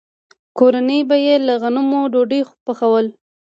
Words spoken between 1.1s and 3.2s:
یې له غنمو ډوډۍ پخوله.